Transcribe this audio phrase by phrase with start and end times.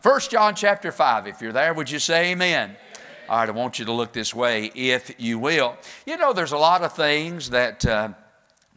[0.00, 2.76] First John chapter 5, if you're there, would you say amen?
[3.28, 5.76] All right, I want you to look this way, if you will.
[6.06, 8.10] You know, there's a lot of things that uh,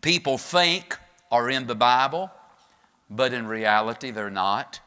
[0.01, 0.97] people think
[1.31, 2.31] are in the Bible,
[3.09, 4.79] but in reality, they're not.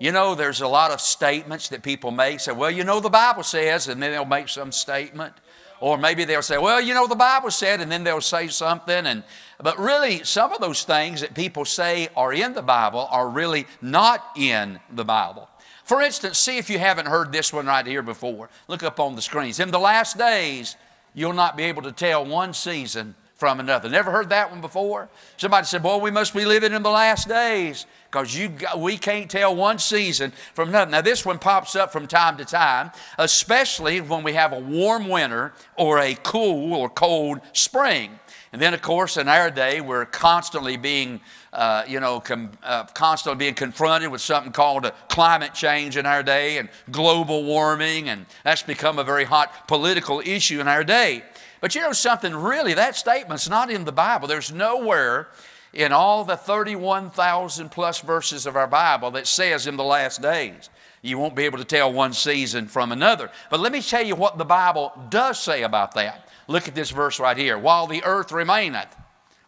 [0.00, 2.40] You know, there's a lot of statements that people make.
[2.40, 5.34] Say, well, you know, the Bible says, and then they'll make some statement.
[5.80, 9.06] Or maybe they'll say, well, you know, the Bible said, and then they'll say something.
[9.06, 9.22] And,
[9.62, 13.66] but really, some of those things that people say are in the Bible are really
[13.80, 15.48] not in the Bible.
[15.84, 18.50] For instance, see if you haven't heard this one right here before.
[18.66, 19.60] Look up on the screens.
[19.60, 20.76] In the last days,
[21.14, 23.88] you'll not be able to tell one season from another.
[23.88, 25.08] Never heard that one before?
[25.36, 28.36] Somebody said, Boy, we must be living in the last days because
[28.76, 30.90] we can't tell one season from another.
[30.90, 35.08] Now, this one pops up from time to time, especially when we have a warm
[35.08, 38.18] winter or a cool or cold spring.
[38.52, 41.20] And then, of course, in our day, we're constantly being
[41.52, 46.22] uh, you know, com, uh, constantly being confronted with something called climate change in our
[46.22, 51.22] day and global warming, and that's become a very hot political issue in our day.
[51.60, 54.28] But you know something, really, that statement's not in the Bible.
[54.28, 55.28] There's nowhere
[55.72, 60.70] in all the 31,000 plus verses of our Bible that says in the last days.
[61.02, 63.30] You won't be able to tell one season from another.
[63.50, 66.28] But let me tell you what the Bible does say about that.
[66.48, 67.58] Look at this verse right here.
[67.58, 68.96] While the earth remaineth,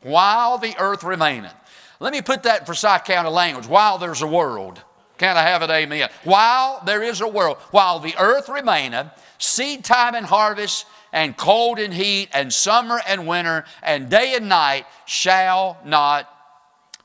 [0.02, 1.54] while the earth remaineth.
[1.98, 3.66] Let me put that in Forsyth County language.
[3.66, 4.82] While there's a world.
[5.18, 5.70] Can I have it?
[5.70, 6.08] Amen.
[6.24, 9.08] While there is a world, while the earth remaineth,
[9.38, 14.48] seed time and harvest, and cold and heat, and summer and winter, and day and
[14.48, 16.28] night shall not.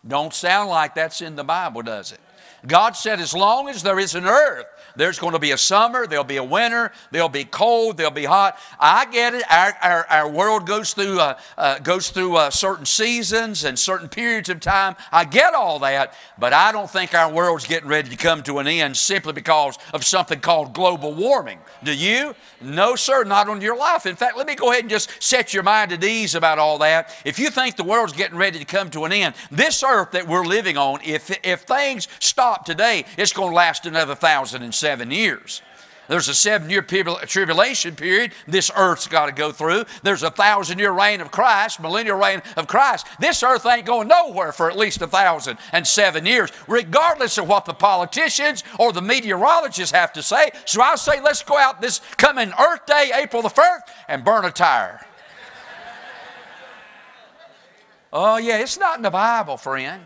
[0.07, 2.19] Don't sound like that's in the Bible, does it?
[2.67, 6.07] God said, as long as there is an earth, there's going to be a summer,
[6.07, 8.57] there'll be a winter, there'll be cold, there'll be hot.
[8.79, 9.43] I get it.
[9.51, 14.09] Our, our, our world goes through, uh, uh, goes through uh, certain seasons and certain
[14.09, 14.95] periods of time.
[15.11, 18.59] I get all that, but I don't think our world's getting ready to come to
[18.59, 21.59] an end simply because of something called global warming.
[21.83, 22.35] Do you?
[22.61, 24.05] No, sir, not on your life.
[24.05, 26.77] In fact, let me go ahead and just set your mind at ease about all
[26.79, 27.13] that.
[27.25, 30.27] If you think the world's getting ready to come to an end, this earth that
[30.27, 34.73] we're living on, if, if things stop today, it's going to last another thousand and
[34.85, 35.63] seven years.
[36.07, 39.85] There's a seven year tribulation period this earth's got to go through.
[40.03, 43.07] There's a thousand year reign of Christ, millennial reign of Christ.
[43.19, 47.47] This earth ain't going nowhere for at least a thousand and seven years, regardless of
[47.47, 50.51] what the politicians or the meteorologists have to say.
[50.65, 54.45] So I say, let's go out this coming Earth Day, April the 1st, and burn
[54.45, 55.03] a tire.
[58.13, 60.05] oh, yeah, it's not in the Bible, friend.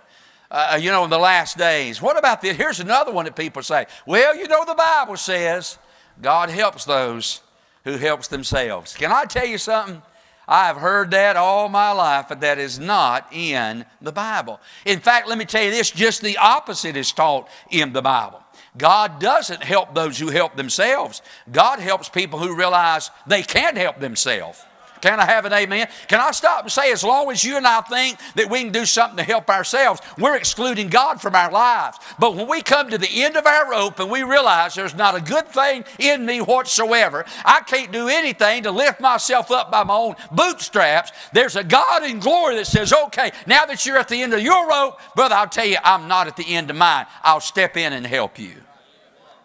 [0.51, 2.01] Uh, you know, in the last days.
[2.01, 2.57] What about this?
[2.57, 3.85] Here's another one that people say.
[4.07, 5.77] Well, you know, the Bible says
[6.21, 7.41] God helps those
[7.83, 8.95] who helps themselves.
[8.95, 10.01] Can I tell you something?
[10.47, 14.59] I've heard that all my life, but that is not in the Bible.
[14.83, 18.41] In fact, let me tell you this just the opposite is taught in the Bible.
[18.75, 21.21] God doesn't help those who help themselves.
[21.51, 24.63] God helps people who realize they can't help themselves.
[25.01, 25.87] Can I have an amen?
[26.07, 28.71] Can I stop and say, as long as you and I think that we can
[28.71, 31.97] do something to help ourselves, we're excluding God from our lives.
[32.17, 35.15] But when we come to the end of our rope and we realize there's not
[35.15, 39.83] a good thing in me whatsoever, I can't do anything to lift myself up by
[39.83, 44.09] my own bootstraps, there's a God in glory that says, okay, now that you're at
[44.09, 46.75] the end of your rope, brother, I'll tell you, I'm not at the end of
[46.75, 47.05] mine.
[47.23, 48.53] I'll step in and help you.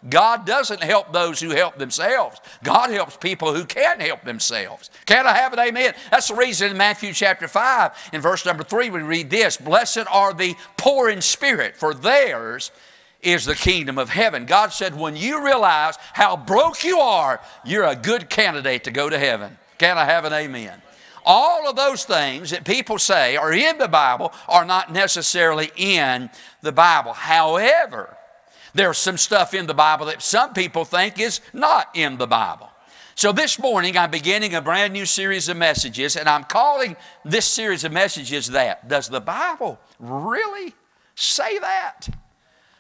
[0.09, 2.41] God doesn't help those who help themselves.
[2.63, 4.91] God helps people who can't help themselves.
[5.07, 5.95] Can I have an amen?
[6.11, 10.07] That's the reason in Matthew chapter 5, in verse number 3, we read this Blessed
[10.11, 12.71] are the poor in spirit, for theirs
[13.23, 14.45] is the kingdom of heaven.
[14.45, 19.09] God said, when you realize how broke you are, you're a good candidate to go
[19.09, 19.57] to heaven.
[19.79, 20.83] Can I have an amen?
[21.25, 26.29] All of those things that people say are in the Bible are not necessarily in
[26.61, 27.15] the Bible.
[27.15, 28.15] However,
[28.75, 32.71] there's some stuff in the Bible that some people think is not in the Bible.
[33.17, 37.47] So this morning, I'm beginning a brand new series of messages, and I'm calling this
[37.47, 38.89] series of messages that.
[38.89, 40.75] Does the Bible really
[41.15, 42.09] say that?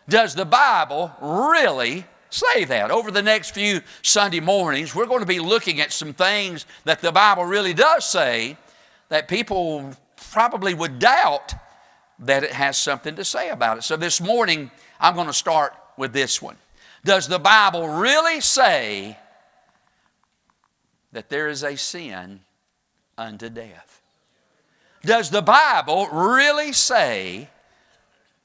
[0.09, 2.91] Does the Bible really say that?
[2.91, 7.01] Over the next few Sunday mornings, we're going to be looking at some things that
[7.01, 8.57] the Bible really does say
[9.11, 9.95] that people
[10.33, 11.55] probably would doubt
[12.19, 13.85] that it has something to say about it.
[13.85, 16.57] So this morning, I'm going to start with this one.
[17.05, 19.19] Does the Bible really say
[21.13, 22.41] that there is a sin
[23.19, 24.03] unto death?
[25.05, 27.49] Does the Bible really say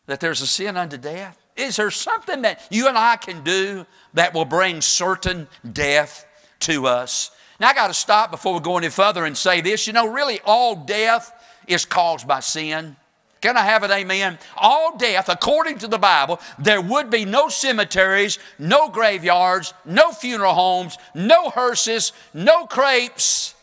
[0.08, 1.38] that there's a sin unto death?
[1.56, 6.26] Is there something that you and I can do that will bring certain death
[6.62, 7.32] to us?
[7.60, 9.88] Now, I got to stop before we go any further and say this.
[9.88, 11.34] You know, really, all death
[11.68, 12.96] is caused by sin.
[13.42, 14.38] Can I have an amen?
[14.58, 20.54] All death, according to the Bible, there would be no cemeteries, no graveyards, no funeral
[20.54, 23.56] homes, no hearses, no crepes,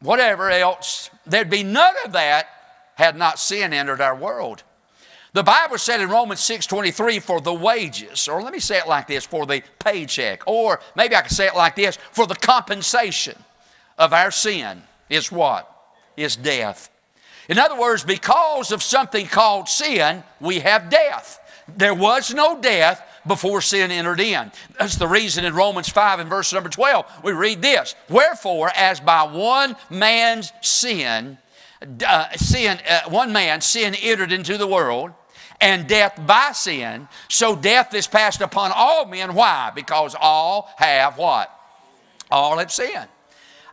[0.00, 1.10] whatever else.
[1.24, 2.48] There'd be none of that
[2.96, 4.64] had not sin entered our world.
[5.32, 9.06] The Bible said in Romans 6:23 for the wages, or let me say it like
[9.06, 13.44] this, for the paycheck, or maybe I could say it like this, for the compensation
[13.96, 15.70] of our sin is what?
[16.16, 16.90] Is death.
[17.50, 21.40] In other words, because of something called sin, we have death.
[21.76, 24.52] There was no death before sin entered in.
[24.78, 29.00] That's the reason in Romans 5 and verse number 12, we read this Wherefore, as
[29.00, 31.38] by one man's sin,
[32.06, 35.10] uh, sin uh, one man, sin entered into the world,
[35.60, 39.34] and death by sin, so death is passed upon all men.
[39.34, 39.72] Why?
[39.74, 41.52] Because all have what?
[42.30, 43.08] All have sinned.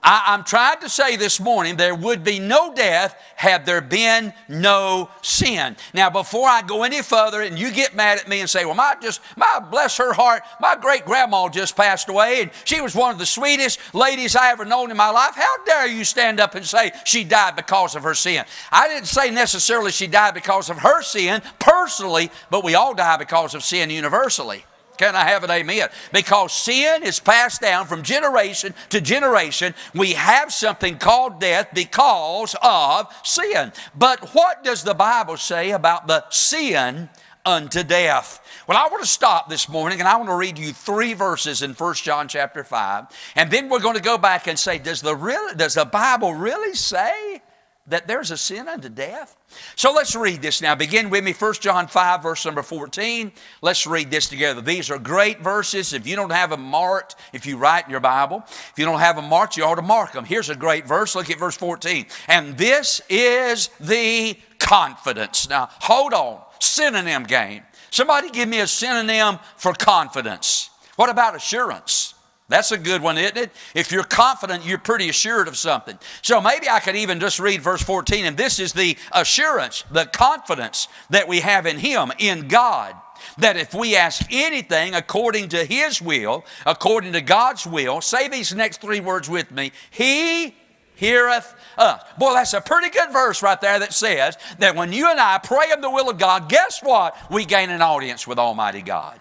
[0.04, 4.34] I, am trying to say this morning there would be no death had there been
[4.48, 5.76] no sin.
[5.94, 8.76] Now, before I go any further and you get mad at me and say, well,
[8.76, 12.96] my just, my bless her heart, my great grandma just passed away and she was
[12.96, 15.36] one of the sweetest ladies I ever known in my life.
[15.36, 18.46] How dare you stand up and say she died because of her sin?
[18.72, 23.18] I didn't say necessarily she died because of her sin personally, but we all die
[23.18, 24.64] because of sin universally.
[24.98, 25.90] Can I have an amen?
[26.12, 29.74] Because sin is passed down from generation to generation.
[29.94, 33.72] We have something called death because of sin.
[33.96, 37.10] But what does the Bible say about the sin
[37.46, 38.42] unto death?
[38.68, 41.62] Well, I want to stop this morning and I want to read you three verses
[41.62, 43.06] in 1 John chapter 5.
[43.36, 46.34] And then we're going to go back and say, does the, real, does the Bible
[46.34, 47.42] really say
[47.88, 49.36] that there's a sin unto death?
[49.76, 50.76] So let's read this now.
[50.76, 53.32] Begin with me, 1 John 5, verse number 14.
[53.62, 54.62] Let's read this together.
[54.62, 55.94] These are great verses.
[55.94, 59.00] If you don't have them marked, if you write in your Bible, if you don't
[59.00, 60.26] have them marked, you ought to mark them.
[60.26, 61.16] Here's a great verse.
[61.16, 62.06] Look at verse 14.
[62.28, 65.50] And this is the confidence.
[65.50, 66.42] Now, hold on.
[66.60, 67.64] Synonym game.
[67.90, 70.70] Somebody give me a synonym for confidence.
[70.98, 72.16] What about assurance?
[72.50, 73.52] That's a good one, isn't it?
[73.76, 76.00] If you're confident, you're pretty assured of something.
[76.22, 80.06] So maybe I could even just read verse 14, and this is the assurance, the
[80.06, 82.96] confidence that we have in Him, in God,
[83.38, 88.56] that if we ask anything according to His will, according to God's will, say these
[88.56, 90.56] next three words with me He
[90.96, 92.02] heareth us.
[92.18, 95.38] Boy, that's a pretty good verse right there that says that when you and I
[95.38, 97.16] pray in the will of God, guess what?
[97.30, 99.20] We gain an audience with Almighty God.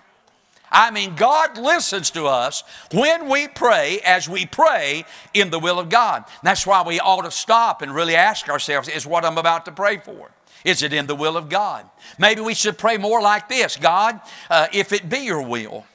[0.70, 5.78] I mean, God listens to us when we pray as we pray in the will
[5.78, 6.24] of God.
[6.42, 9.72] That's why we ought to stop and really ask ourselves is what I'm about to
[9.72, 10.30] pray for?
[10.64, 11.88] Is it in the will of God?
[12.18, 14.20] Maybe we should pray more like this God,
[14.50, 15.86] uh, if it be your will,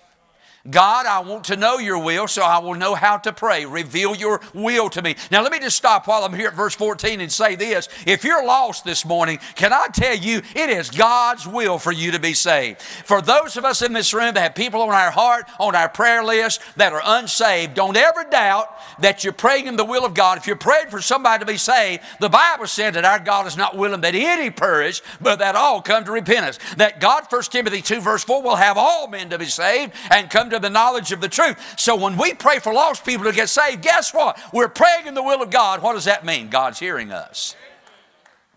[0.69, 3.65] God, I want to know your will, so I will know how to pray.
[3.65, 5.15] Reveal your will to me.
[5.31, 7.89] Now, let me just stop while I'm here at verse 14 and say this.
[8.05, 12.11] If you're lost this morning, can I tell you, it is God's will for you
[12.11, 12.79] to be saved.
[12.81, 15.89] For those of us in this room that have people on our heart, on our
[15.89, 18.67] prayer list that are unsaved, don't ever doubt
[18.99, 20.37] that you're praying in the will of God.
[20.37, 23.57] If you're praying for somebody to be saved, the Bible said that our God is
[23.57, 26.59] not willing that any perish, but that all come to repentance.
[26.77, 30.29] That God, 1 Timothy 2, verse 4, will have all men to be saved and
[30.29, 31.57] come to the knowledge of the truth.
[31.77, 34.39] So when we pray for lost people to get saved, guess what?
[34.53, 35.81] We're praying in the will of God.
[35.81, 36.49] What does that mean?
[36.49, 37.55] God's hearing us.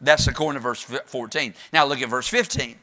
[0.01, 1.55] That's according to verse 14.
[1.73, 2.77] Now look at verse 15.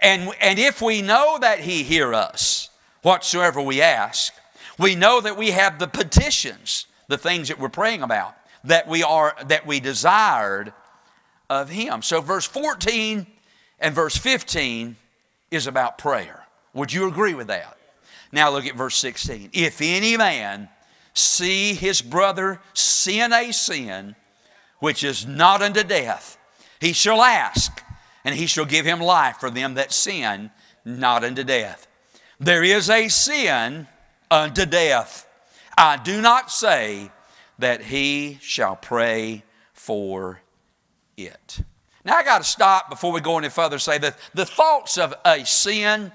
[0.00, 2.70] And, and if we know that he hear us,
[3.02, 4.32] whatsoever we ask,
[4.78, 9.02] we know that we have the petitions, the things that we're praying about, that we
[9.02, 10.72] are that we desired
[11.50, 12.02] of him.
[12.02, 13.26] So verse 14
[13.80, 14.96] and verse 15
[15.50, 16.44] is about prayer.
[16.74, 17.77] Would you agree with that?
[18.32, 19.50] Now look at verse 16.
[19.52, 20.68] If any man
[21.14, 24.14] see his brother sin a sin
[24.78, 26.38] which is not unto death,
[26.80, 27.82] he shall ask,
[28.24, 30.50] and he shall give him life for them that sin
[30.84, 31.86] not unto death.
[32.38, 33.88] There is a sin
[34.30, 35.26] unto death.
[35.76, 37.10] I do not say
[37.58, 39.42] that he shall pray
[39.72, 40.40] for
[41.16, 41.60] it.
[42.04, 43.78] Now I got to stop before we go any further.
[43.78, 46.12] Say that the thoughts of a sin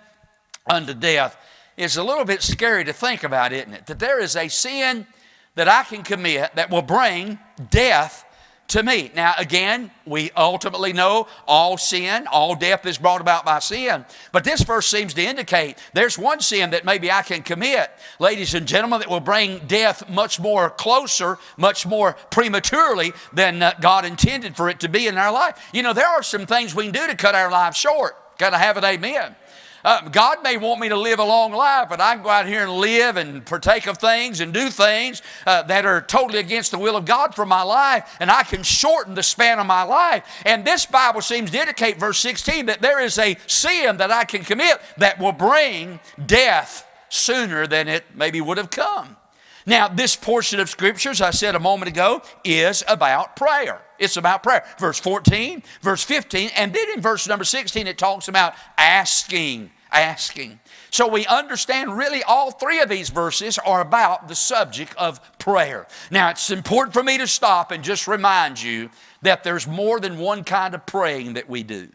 [0.70, 1.38] unto death
[1.78, 3.86] is a little bit scary to think about, isn't it?
[3.88, 5.08] That there is a sin
[5.56, 7.40] that I can commit that will bring
[7.70, 8.26] death
[8.70, 9.12] to me.
[9.14, 14.06] Now, again, we ultimately know all sin, all death is brought about by sin.
[14.32, 18.54] But this verse seems to indicate there's one sin that maybe I can commit, ladies
[18.54, 24.06] and gentlemen, that will bring death much more closer, much more prematurely than uh, God
[24.06, 25.70] intended for it to be in our life.
[25.74, 28.16] You know, there are some things we can do to cut our lives short.
[28.38, 29.36] Got to have it, amen.
[29.84, 32.48] Uh, God may want me to live a long life, but I can go out
[32.48, 36.72] here and live and partake of things and do things uh, that are totally against
[36.72, 39.84] the will of God for my life, and I can shorten the span of my
[39.84, 40.24] life.
[40.46, 44.24] And this Bible seems to indicate, verse 16, that there is a sin that I
[44.24, 49.18] can commit that will bring death sooner than it maybe would have come.
[49.66, 53.82] Now, this portion of scriptures, I said a moment ago, is about prayer.
[53.98, 54.66] It's about prayer.
[54.78, 60.60] Verse 14, verse 15, and then in verse number 16, it talks about asking, asking.
[60.90, 65.88] So we understand really all three of these verses are about the subject of prayer.
[66.12, 68.90] Now, it's important for me to stop and just remind you
[69.22, 71.88] that there's more than one kind of praying that we do.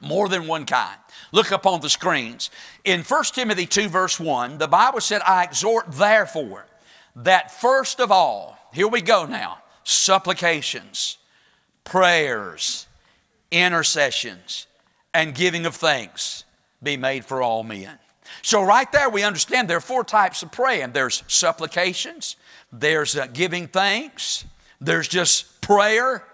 [0.00, 0.96] More than one kind.
[1.32, 2.50] Look up on the screens.
[2.84, 6.66] In 1 Timothy 2, verse 1, the Bible said, I exhort therefore
[7.16, 11.16] that first of all, here we go now supplications,
[11.82, 12.86] prayers,
[13.50, 14.66] intercessions,
[15.14, 16.44] and giving of thanks
[16.82, 17.98] be made for all men.
[18.42, 22.36] So, right there, we understand there are four types of praying there's supplications,
[22.72, 24.44] there's uh, giving thanks,
[24.80, 26.24] there's just prayer,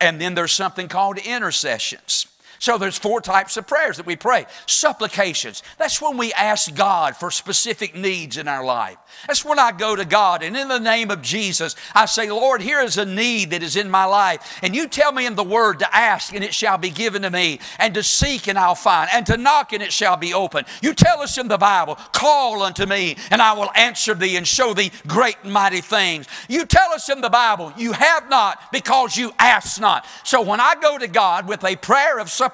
[0.00, 2.26] and then there's something called intercessions.
[2.58, 4.46] So there's four types of prayers that we pray.
[4.66, 5.62] Supplications.
[5.78, 8.96] That's when we ask God for specific needs in our life.
[9.26, 12.60] That's when I go to God and in the name of Jesus, I say, Lord,
[12.60, 14.58] here is a need that is in my life.
[14.62, 17.30] And you tell me in the word to ask and it shall be given to
[17.30, 20.64] me, and to seek and I'll find, and to knock and it shall be open.
[20.82, 24.46] You tell us in the Bible, call unto me and I will answer thee and
[24.46, 26.26] show thee great and mighty things.
[26.48, 30.06] You tell us in the Bible, you have not because you ask not.
[30.24, 32.47] So when I go to God with a prayer of supplication,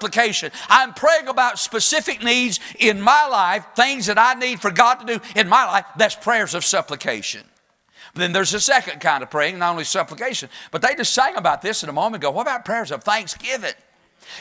[0.69, 5.07] I'm praying about specific needs in my life, things that I need for God to
[5.07, 5.87] do in my life.
[5.97, 7.43] That's prayers of supplication.
[8.15, 11.63] Then there's a second kind of praying, not only supplication, but they just sang about
[11.63, 12.31] this in a moment ago.
[12.31, 13.75] What about prayers of thanksgiving?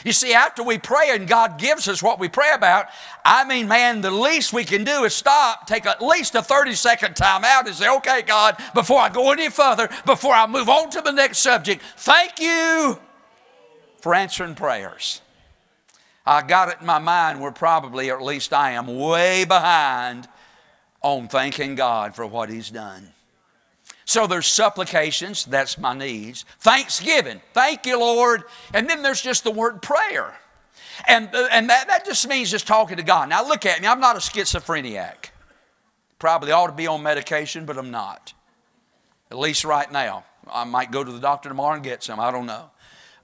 [0.04, 2.86] You see, after we pray and God gives us what we pray about,
[3.24, 6.74] I mean, man, the least we can do is stop, take at least a 30
[6.74, 10.68] second time out and say, okay, God, before I go any further, before I move
[10.68, 12.98] on to the next subject, thank you
[14.00, 15.20] for answering prayers.
[16.26, 20.26] I got it in my mind, we're probably, or at least I am, way behind
[21.02, 23.10] on thanking God for what He's done.
[24.06, 26.44] So there's supplications, that's my needs.
[26.60, 28.44] Thanksgiving, thank you, Lord.
[28.72, 30.34] And then there's just the word prayer.
[31.08, 33.28] And, and that, that just means just talking to God.
[33.28, 35.30] Now look at me, I'm not a schizophrenic.
[36.18, 38.32] Probably ought to be on medication, but I'm not.
[39.30, 40.24] At least right now.
[40.50, 42.70] I might go to the doctor tomorrow and get some, I don't know.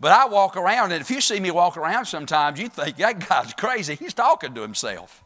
[0.01, 3.29] But I walk around, and if you see me walk around sometimes, you think that
[3.29, 3.95] guy's crazy.
[3.95, 5.23] He's talking to himself.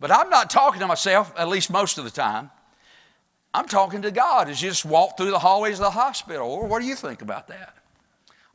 [0.00, 2.50] But I'm not talking to myself, at least most of the time.
[3.54, 6.50] I'm talking to God as you just walk through the hallways of the hospital.
[6.50, 7.76] Or what do you think about that?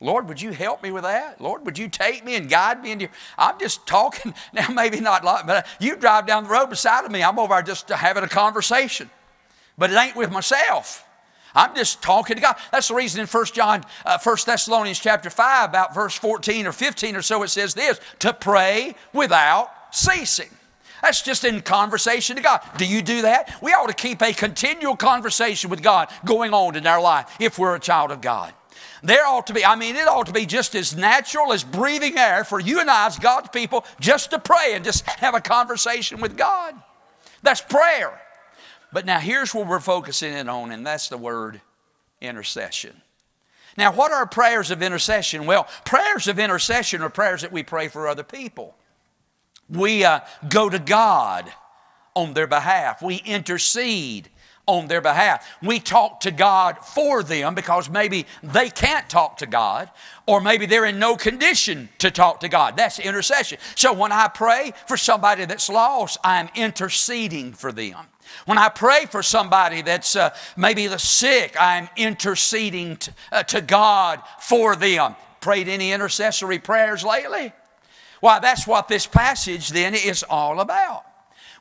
[0.02, 1.40] Lord, would you help me with that?
[1.40, 3.12] Lord, would you take me and guide me into your...
[3.38, 7.12] I'm just talking, now maybe not like, but you drive down the road beside of
[7.12, 9.10] me, I'm over there just having a conversation.
[9.78, 11.07] But it ain't with myself.
[11.58, 12.56] I'm just talking to God.
[12.72, 16.72] That's the reason in 1 John, uh, 1 Thessalonians chapter 5, about verse 14 or
[16.72, 20.50] 15 or so, it says this, to pray without ceasing.
[21.02, 22.62] That's just in conversation to God.
[22.78, 23.58] Do you do that?
[23.60, 27.58] We ought to keep a continual conversation with God going on in our life if
[27.58, 28.54] we're a child of God.
[29.02, 32.18] There ought to be, I mean, it ought to be just as natural as breathing
[32.18, 35.42] air for you and I, as God's people, just to pray and just have a
[35.42, 36.76] conversation with God.
[37.42, 38.22] That's prayer.
[38.98, 41.62] But now here's what we're focusing in on, and that's the word
[42.20, 43.00] intercession.
[43.78, 45.46] Now, what are prayers of intercession?
[45.46, 48.74] Well, prayers of intercession are prayers that we pray for other people.
[49.70, 51.46] We uh, go to God
[52.16, 53.04] on their behalf.
[53.04, 54.30] We intercede
[54.66, 55.48] on their behalf.
[55.62, 59.92] We talk to God for them because maybe they can't talk to God
[60.26, 62.76] or maybe they're in no condition to talk to God.
[62.76, 63.60] That's intercession.
[63.76, 68.08] So when I pray for somebody that's lost, I'm interceding for them.
[68.46, 73.62] When I pray for somebody that's uh, maybe the sick, I'm interceding to, uh, to
[73.62, 75.16] God for them.
[75.40, 77.54] Prayed any intercessory prayers lately?
[78.20, 81.04] Why, that's what this passage then is all about.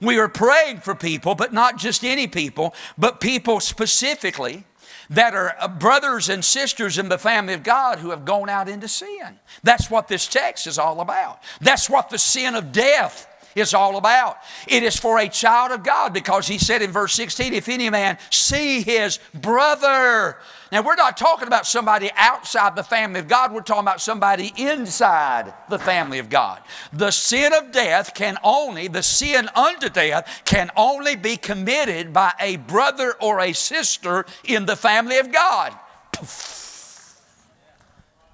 [0.01, 4.65] We are praying for people, but not just any people, but people specifically
[5.11, 8.69] that are uh, brothers and sisters in the family of God who have gone out
[8.69, 9.39] into sin.
[9.63, 11.43] That's what this text is all about.
[11.61, 14.39] That's what the sin of death is all about.
[14.69, 17.91] It is for a child of God because he said in verse 16, if any
[17.91, 20.39] man see his brother.
[20.73, 24.53] Now, we're not talking about somebody outside the family of God, we're talking about somebody
[24.57, 26.61] inside the family of God.
[26.93, 32.33] The sin of death can only, the sin unto death can only be committed by
[32.41, 35.73] a brother or a sister in the family of God.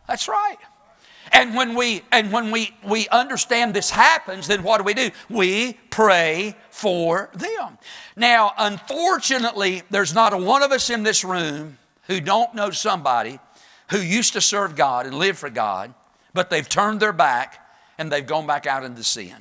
[0.09, 0.59] That's right.
[1.33, 5.11] And when we and when we, we understand this happens, then what do we do?
[5.31, 7.79] We pray for them.
[8.17, 13.39] Now, unfortunately, there's not a one of us in this room who don't know somebody
[13.91, 15.95] who used to serve God and live for God,
[16.35, 17.67] but they've turned their back
[17.99, 19.37] and they've gone back out into sin.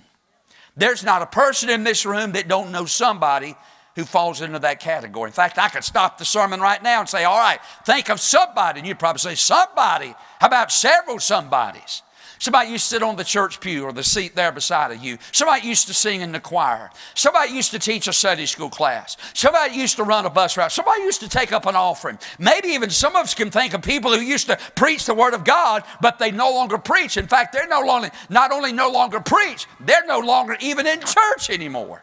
[0.77, 3.55] There's not a person in this room that don't know somebody
[3.95, 5.27] who falls into that category.
[5.27, 8.19] In fact, I could stop the sermon right now and say, All right, think of
[8.19, 8.79] somebody.
[8.79, 10.15] And you'd probably say, Somebody.
[10.39, 12.01] How about several somebodies?
[12.41, 15.19] Somebody used to sit on the church pew or the seat there beside of you.
[15.31, 16.89] Somebody used to sing in the choir.
[17.13, 19.15] Somebody used to teach a Sunday school class.
[19.35, 20.71] Somebody used to run a bus route.
[20.71, 22.17] Somebody used to take up an offering.
[22.39, 25.35] Maybe even some of us can think of people who used to preach the Word
[25.35, 27.15] of God, but they no longer preach.
[27.15, 30.99] In fact, they're no longer, not only no longer preach, they're no longer even in
[31.01, 32.01] church anymore.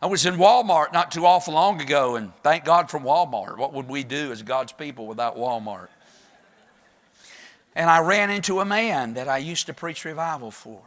[0.00, 3.58] I was in Walmart not too awful long ago, and thank God for Walmart.
[3.58, 5.88] What would we do as God's people without Walmart?
[7.74, 10.80] And I ran into a man that I used to preach revival for.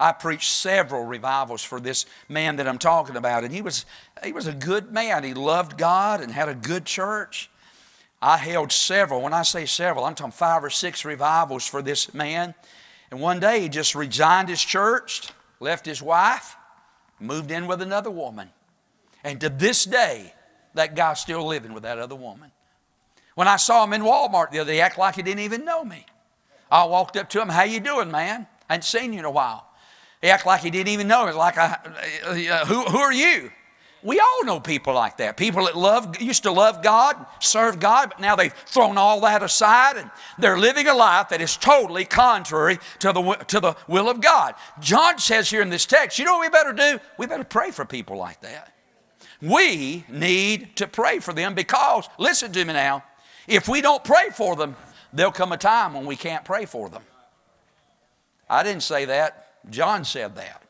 [0.00, 3.84] I preached several revivals for this man that I'm talking about, and he was,
[4.24, 5.22] he was a good man.
[5.22, 7.50] He loved God and had a good church.
[8.22, 9.20] I held several.
[9.20, 12.54] When I say several, I'm talking five or six revivals for this man.
[13.10, 15.28] And one day he just resigned his church,
[15.60, 16.56] left his wife,
[17.20, 18.50] moved in with another woman.
[19.24, 20.32] And to this day,
[20.74, 22.52] that guy's still living with that other woman.
[23.34, 25.64] When I saw him in Walmart the other day, he acted like he didn't even
[25.64, 26.06] know me.
[26.70, 28.46] I walked up to him, how you doing, man?
[28.68, 29.66] I hadn't seen you in a while.
[30.22, 31.32] He acted like he didn't even know me.
[31.32, 31.78] Like, I,
[32.24, 33.50] uh, who, who are you?
[34.02, 35.36] We all know people like that.
[35.36, 39.42] People that love, used to love God, serve God, but now they've thrown all that
[39.42, 44.08] aside and they're living a life that is totally contrary to the, to the will
[44.08, 44.54] of God.
[44.80, 47.00] John says here in this text, you know what we better do?
[47.18, 48.72] We better pray for people like that.
[49.42, 53.02] We need to pray for them because, listen to me now,
[53.46, 54.76] if we don't pray for them,
[55.12, 57.02] there'll come a time when we can't pray for them.
[58.48, 59.48] I didn't say that.
[59.70, 60.62] John said that.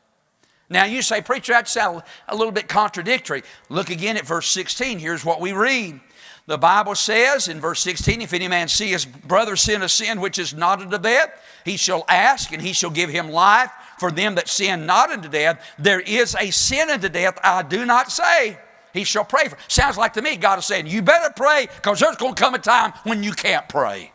[0.69, 3.43] Now you say, Preacher, that sounds a little bit contradictory.
[3.69, 4.99] Look again at verse 16.
[4.99, 5.99] Here's what we read.
[6.45, 10.21] The Bible says in verse 16, if any man see his brother sin a sin
[10.21, 11.29] which is not unto death,
[11.65, 13.69] he shall ask, and he shall give him life.
[13.99, 17.85] For them that sin not unto death, there is a sin unto death, I do
[17.85, 18.57] not say
[18.93, 19.57] he shall pray for.
[19.67, 22.53] Sounds like to me God is saying, you better pray because there's going to come
[22.53, 24.11] a time when you can't pray.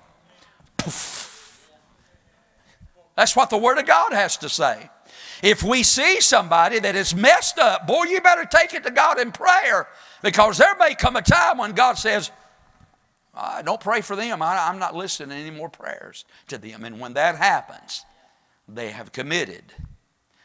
[0.76, 1.68] Poof.
[3.16, 4.88] That's what the Word of God has to say.
[5.42, 9.18] If we see somebody that is messed up, boy, you better take it to God
[9.18, 9.88] in prayer
[10.22, 12.30] because there may come a time when God says,
[13.64, 14.40] don't pray for them.
[14.40, 16.84] I, I'm not listening to any more prayers to them.
[16.84, 18.04] And when that happens,
[18.68, 19.64] they have committed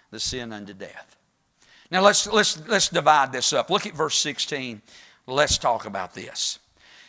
[0.09, 1.15] the sin unto death.
[1.91, 3.69] Now let's, let's, let's divide this up.
[3.69, 4.81] Look at verse 16.
[5.27, 6.57] Let's talk about this.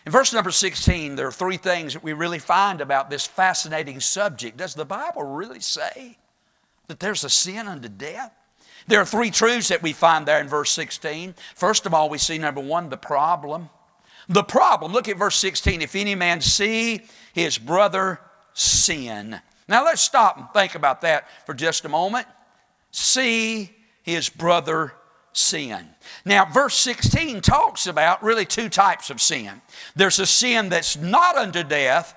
[0.05, 4.01] In verse number 16, there are three things that we really find about this fascinating
[4.01, 4.57] subject.
[4.57, 6.19] Does the Bible really say
[6.89, 8.33] that there's a sin unto death?
[8.87, 11.35] There are three truths that we find there in verse 16.
[11.55, 13.69] First of all, we see number one, the problem.
[14.29, 15.83] The problem, look at verse 16.
[15.83, 18.21] If any man see his brother
[18.55, 19.41] sin.
[19.69, 22.27] Now let's stop and think about that for just a moment.
[22.91, 23.71] See
[24.03, 24.95] his brother
[25.33, 25.89] sin.
[26.25, 29.61] Now, verse 16 talks about really two types of sin
[29.95, 32.15] there's a sin that's not unto death,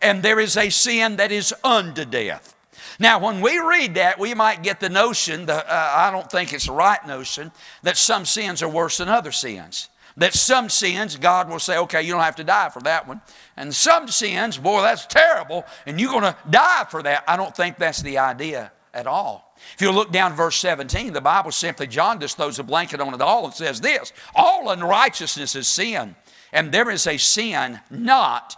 [0.00, 2.53] and there is a sin that is unto death.
[2.98, 6.52] Now, when we read that, we might get the notion, the, uh, I don't think
[6.52, 7.50] it's the right notion,
[7.82, 9.88] that some sins are worse than other sins.
[10.16, 13.20] That some sins, God will say, okay, you don't have to die for that one.
[13.56, 17.24] And some sins, boy, that's terrible, and you're going to die for that.
[17.26, 19.56] I don't think that's the idea at all.
[19.74, 23.12] If you look down verse 17, the Bible simply, John just throws a blanket on
[23.12, 26.14] it all and says this All unrighteousness is sin,
[26.52, 28.56] and there is a sin not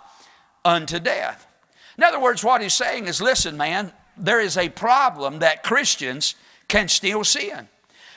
[0.64, 1.46] unto death.
[1.96, 6.34] In other words, what he's saying is listen, man, there is a problem that Christians
[6.68, 7.68] can still sin.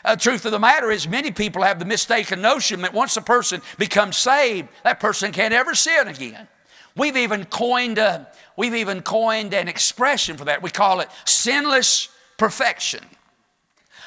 [0.05, 3.21] The truth of the matter is, many people have the mistaken notion that once a
[3.21, 6.47] person becomes saved, that person can't ever sin again.
[6.95, 10.63] We've even coined a, we've even coined an expression for that.
[10.63, 13.03] We call it sinless perfection.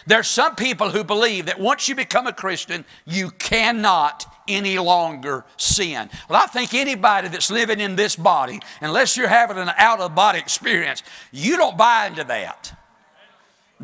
[0.07, 5.45] There's some people who believe that once you become a Christian, you cannot any longer
[5.57, 6.11] sin.
[6.29, 10.15] Well, I think anybody that's living in this body, unless you're having an out of
[10.15, 12.77] body experience, you don't buy into that.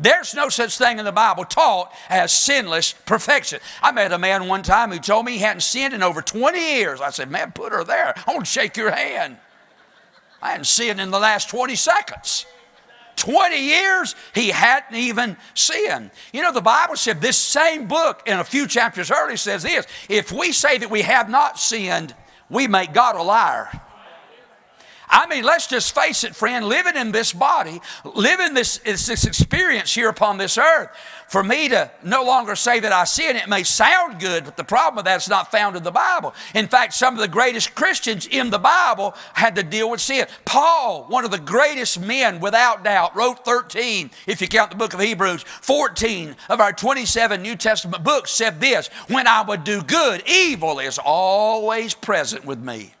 [0.01, 3.59] There's no such thing in the Bible taught as sinless perfection.
[3.81, 6.57] I met a man one time who told me he hadn't sinned in over 20
[6.57, 7.01] years.
[7.01, 8.13] I said, Man, put her there.
[8.25, 9.37] I want to shake your hand.
[10.41, 12.45] I hadn't sinned in the last 20 seconds.
[13.19, 16.11] 20 years, he hadn't even sinned.
[16.33, 19.85] You know, the Bible said this same book in a few chapters earlier says this
[20.07, 22.15] if we say that we have not sinned,
[22.49, 23.69] we make God a liar.
[25.09, 29.93] I mean, let's just face it, friend, living in this body, living this, this experience
[29.93, 30.89] here upon this earth,
[31.27, 34.63] for me to no longer say that I sin, it may sound good, but the
[34.63, 36.35] problem with that is not found in the Bible.
[36.53, 40.27] In fact, some of the greatest Christians in the Bible had to deal with sin.
[40.45, 44.93] Paul, one of the greatest men without doubt, wrote 13, if you count the book
[44.93, 49.81] of Hebrews, 14 of our 27 New Testament books said this When I would do
[49.81, 52.93] good, evil is always present with me.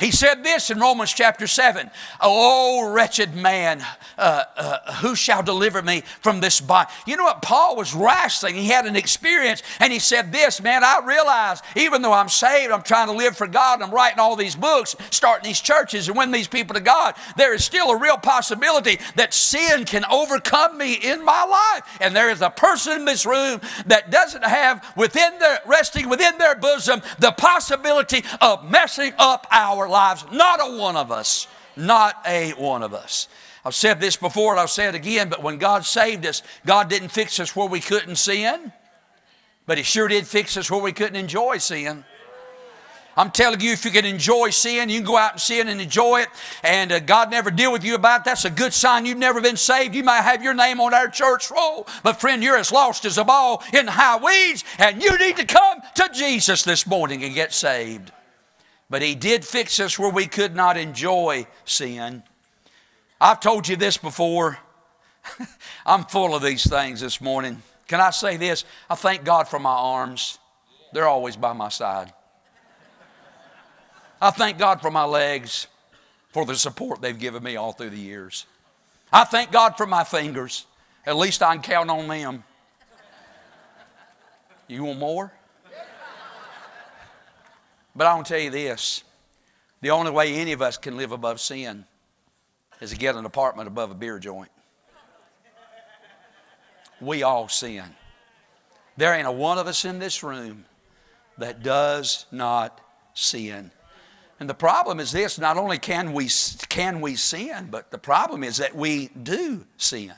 [0.00, 1.90] He said this in Romans chapter 7
[2.22, 3.84] Oh, wretched man,
[4.16, 6.90] uh, uh, who shall deliver me from this body?
[7.06, 7.42] You know what?
[7.42, 8.54] Paul was wrestling.
[8.54, 12.72] He had an experience, and he said this Man, I realize even though I'm saved,
[12.72, 16.16] I'm trying to live for God, I'm writing all these books, starting these churches, and
[16.16, 20.78] win these people to God, there is still a real possibility that sin can overcome
[20.78, 21.98] me in my life.
[22.00, 26.38] And there is a person in this room that doesn't have within their resting within
[26.38, 30.24] their bosom the possibility of messing up our lives.
[30.32, 31.46] Not a one of us.
[31.76, 33.28] Not a one of us.
[33.64, 36.88] I've said this before and I'll say it again, but when God saved us, God
[36.88, 38.72] didn't fix us where we couldn't sin,
[39.66, 42.04] but He sure did fix us where we couldn't enjoy sin.
[43.16, 45.80] I'm telling you, if you can enjoy sin, you can go out and sin and
[45.80, 46.28] enjoy it,
[46.62, 48.24] and uh, God never deal with you about it.
[48.24, 49.94] That's a good sign you've never been saved.
[49.94, 53.18] You might have your name on our church roll, but friend, you're as lost as
[53.18, 57.34] a ball in high weeds, and you need to come to Jesus this morning and
[57.34, 58.12] get saved.
[58.90, 62.24] But He did fix us where we could not enjoy sin.
[63.20, 64.58] I've told you this before.
[65.86, 67.62] I'm full of these things this morning.
[67.86, 68.64] Can I say this?
[68.88, 70.38] I thank God for my arms.
[70.92, 72.12] They're always by my side.
[74.20, 75.66] I thank God for my legs,
[76.32, 78.46] for the support they've given me all through the years.
[79.12, 80.66] I thank God for my fingers.
[81.06, 82.44] At least I can count on them.
[84.68, 85.32] You want more?
[88.00, 89.04] But I want to tell you this
[89.82, 91.84] the only way any of us can live above sin
[92.80, 94.48] is to get an apartment above a beer joint.
[96.98, 97.84] We all sin.
[98.96, 100.64] There ain't a one of us in this room
[101.36, 102.80] that does not
[103.12, 103.70] sin.
[104.40, 106.30] And the problem is this not only can we,
[106.70, 110.14] can we sin, but the problem is that we do sin.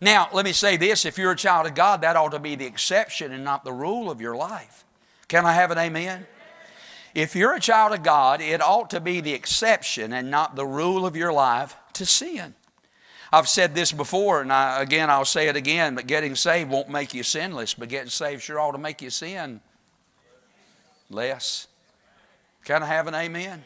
[0.00, 2.56] Now, let me say this if you're a child of God, that ought to be
[2.56, 4.84] the exception and not the rule of your life.
[5.28, 6.26] Can I have an amen?
[7.14, 10.66] If you're a child of God, it ought to be the exception and not the
[10.66, 12.54] rule of your life to sin.
[13.32, 16.90] I've said this before, and I, again, I'll say it again, but getting saved won't
[16.90, 19.60] make you sinless, but getting saved sure ought to make you sin
[21.08, 21.66] less.
[22.64, 23.64] Can I have an amen?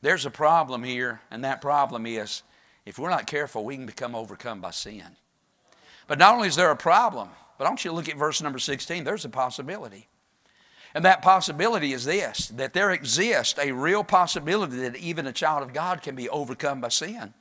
[0.00, 2.42] There's a problem here, and that problem is
[2.84, 5.04] if we're not careful, we can become overcome by sin.
[6.06, 9.04] But not only is there a problem, but want you look at verse number 16,
[9.04, 10.08] there's a possibility.
[10.96, 15.62] And that possibility is this that there exists a real possibility that even a child
[15.62, 17.34] of God can be overcome by sin.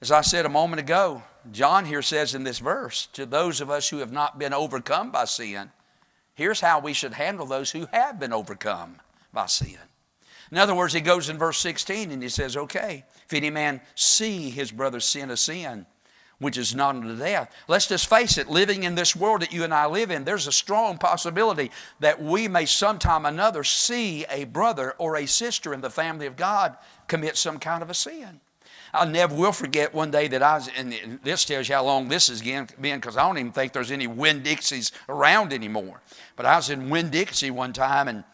[0.00, 3.70] As I said a moment ago, John here says in this verse, to those of
[3.70, 5.72] us who have not been overcome by sin,
[6.34, 9.00] here's how we should handle those who have been overcome
[9.32, 9.78] by sin.
[10.52, 13.80] In other words, he goes in verse 16 and he says, Okay, if any man
[13.96, 15.86] see his brother sin a sin,
[16.38, 17.50] which is not unto death.
[17.66, 20.46] Let's just face it, living in this world that you and I live in, there's
[20.46, 21.70] a strong possibility
[22.00, 26.36] that we may sometime another see a brother or a sister in the family of
[26.36, 26.76] God
[27.08, 28.40] commit some kind of a sin.
[28.92, 32.08] I never will forget one day that I was, and this tells you how long
[32.08, 36.00] this has been, because I don't even think there's any Winn-Dixies around anymore.
[36.34, 38.24] But I was in Winn-Dixie one time, and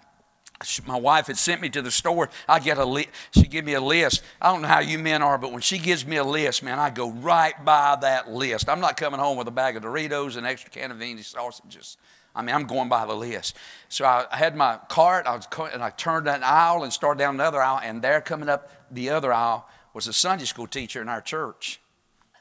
[0.86, 2.30] my wife had sent me to the store.
[2.48, 4.22] I get a li- she give me a list.
[4.40, 6.78] I don't know how you men are, but when she gives me a list, man,
[6.78, 8.68] I go right by that list.
[8.68, 11.96] I'm not coming home with a bag of Doritos and extra can of Viennese sausages.
[12.34, 13.56] I mean, I'm going by the list.
[13.88, 17.34] So I had my cart, I was, and I turned that aisle and started down
[17.34, 21.08] another aisle, and there coming up the other aisle was a Sunday school teacher in
[21.08, 21.80] our church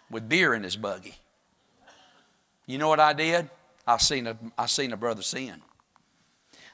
[0.10, 1.16] with beer in his buggy.
[2.66, 3.50] You know what I did?
[3.86, 5.62] I seen a, I seen a brother sin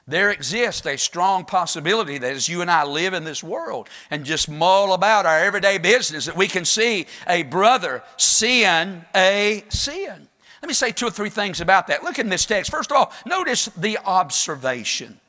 [0.08, 4.24] there exists a strong possibility that as you and I live in this world and
[4.24, 10.28] just mull about our everyday business, that we can see a brother sin a sin.
[10.62, 12.02] Let me say two or three things about that.
[12.02, 12.70] Look in this text.
[12.70, 15.20] First of all, notice the observation.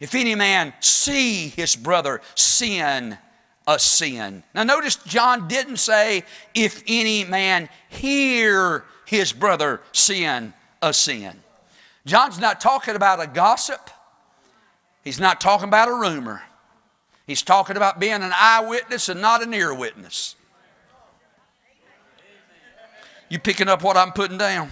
[0.00, 3.16] If any man see his brother sin
[3.66, 4.42] a sin.
[4.54, 11.40] Now, notice John didn't say, if any man hear his brother sin a sin.
[12.04, 13.90] John's not talking about a gossip.
[15.04, 16.42] He's not talking about a rumor.
[17.26, 20.34] He's talking about being an eyewitness and not an ear witness.
[23.28, 24.70] You picking up what I'm putting down?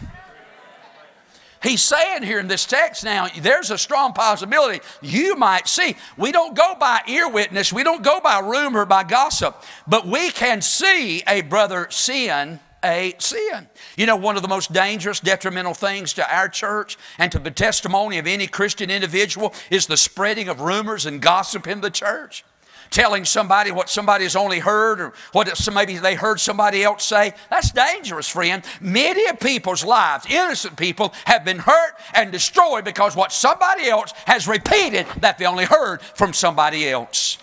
[1.62, 5.96] He's saying here in this text now, there's a strong possibility you might see.
[6.16, 10.30] We don't go by ear witness, we don't go by rumor, by gossip, but we
[10.30, 13.68] can see a brother sin a sin.
[13.96, 17.50] You know, one of the most dangerous, detrimental things to our church and to the
[17.50, 22.44] testimony of any Christian individual is the spreading of rumors and gossip in the church
[22.92, 27.32] telling somebody what somebody has only heard or what maybe they heard somebody else say.
[27.50, 28.62] That's dangerous, friend.
[28.80, 34.12] Many of people's lives, innocent people, have been hurt and destroyed because what somebody else
[34.26, 37.38] has repeated that they only heard from somebody else.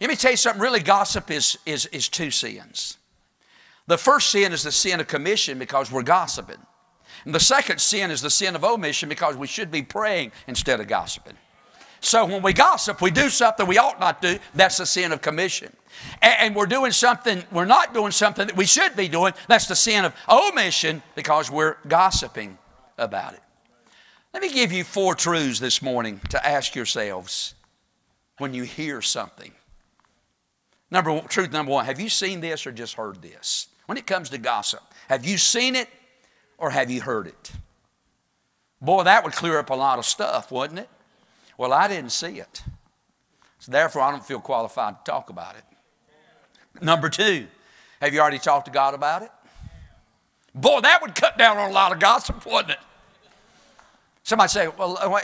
[0.00, 2.98] Let me tell you something really, gossip is, is, is two sins.
[3.90, 6.64] The first sin is the sin of commission because we're gossiping.
[7.24, 10.78] And the second sin is the sin of omission because we should be praying instead
[10.78, 11.36] of gossiping.
[11.98, 14.38] So when we gossip, we do something we ought not do.
[14.54, 15.74] That's the sin of commission.
[16.22, 19.32] And we're doing something, we're not doing something that we should be doing.
[19.48, 22.58] That's the sin of omission because we're gossiping
[22.96, 23.42] about it.
[24.32, 27.54] Let me give you four truths this morning to ask yourselves
[28.38, 29.50] when you hear something.
[30.92, 33.66] Number truth number one, have you seen this or just heard this?
[33.90, 35.88] When it comes to gossip, have you seen it
[36.58, 37.50] or have you heard it?
[38.80, 40.88] Boy, that would clear up a lot of stuff, wouldn't it?
[41.58, 42.62] Well, I didn't see it.
[43.58, 45.64] So therefore, I don't feel qualified to talk about it.
[46.80, 47.48] Number two,
[48.00, 49.32] have you already talked to God about it?
[50.54, 52.78] Boy, that would cut down on a lot of gossip, wouldn't it?
[54.22, 55.20] Somebody say, "Well, uh,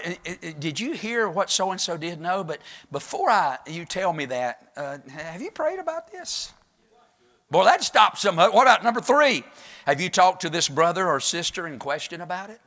[0.59, 4.24] did you hear what so and so did?" No, but before I you tell me
[4.24, 6.52] that, uh, have you prayed about this?
[7.50, 8.37] Boy, that stops some.
[8.37, 9.44] What about number three?
[9.87, 12.61] Have you talked to this brother or sister in question about it?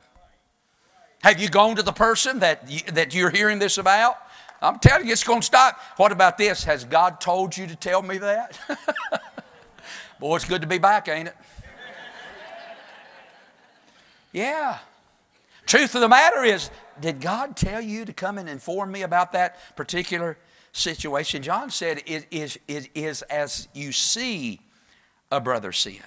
[1.22, 4.16] Have you gone to the person that, you, that you're hearing this about?
[4.62, 5.78] I'm telling you, it's going to stop.
[5.96, 6.64] What about this?
[6.64, 8.58] Has God told you to tell me that?
[10.20, 11.36] Boy, it's good to be back, ain't it?
[14.32, 14.78] Yeah.
[15.66, 19.32] Truth of the matter is, did God tell you to come and inform me about
[19.32, 20.38] that particular
[20.72, 21.42] situation?
[21.42, 24.60] John said, it is, it is as you see
[25.30, 26.02] a brother sin.